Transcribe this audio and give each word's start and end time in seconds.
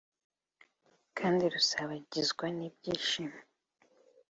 kandi 1.17 1.43
rusabagizwe 1.53 2.45
n’ibyishimo. 2.57 3.37